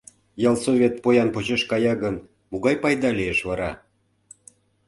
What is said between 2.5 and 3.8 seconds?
могай пайда лиеш вара?